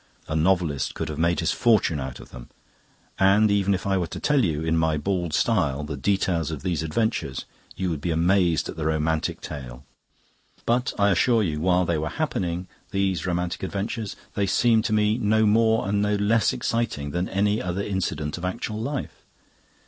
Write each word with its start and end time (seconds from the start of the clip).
A 0.27 0.35
novelist 0.35 0.95
could 0.95 1.09
have 1.09 1.19
made 1.19 1.41
his 1.41 1.51
fortune 1.51 1.99
out 1.99 2.19
of 2.19 2.29
them, 2.31 2.49
and 3.19 3.51
even 3.51 3.75
if 3.75 3.85
I 3.85 3.99
were 3.99 4.07
to 4.07 4.19
tell 4.19 4.43
you, 4.43 4.63
in 4.63 4.75
my 4.75 4.97
bald 4.97 5.31
style, 5.31 5.83
the 5.83 5.95
details 5.95 6.49
of 6.49 6.63
these 6.63 6.81
adventures, 6.81 7.45
you 7.75 7.91
would 7.91 8.01
be 8.01 8.09
amazed 8.09 8.67
at 8.67 8.77
the 8.77 8.87
romantic 8.87 9.41
tale. 9.41 9.85
But 10.65 10.91
I 10.97 11.11
assure 11.11 11.43
you, 11.43 11.59
while 11.61 11.85
they 11.85 11.99
were 11.99 12.09
happening 12.09 12.67
these 12.89 13.27
romantic 13.27 13.61
adventures 13.61 14.15
they 14.33 14.47
seemed 14.47 14.85
to 14.85 14.93
me 14.93 15.19
no 15.19 15.45
more 15.45 15.87
and 15.87 16.01
no 16.01 16.15
less 16.15 16.51
exciting 16.51 17.11
than 17.11 17.29
any 17.29 17.61
other 17.61 17.83
incident 17.83 18.39
of 18.39 18.43
actual 18.43 18.81
life. 18.81 19.23